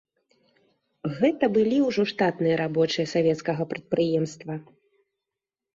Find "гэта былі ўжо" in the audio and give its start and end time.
1.19-2.07